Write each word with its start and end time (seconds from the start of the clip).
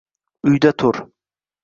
Uyda 0.47 0.71
tur! 0.79 0.95